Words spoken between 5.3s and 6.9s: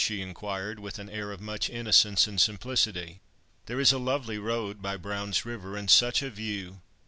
River, and such a view!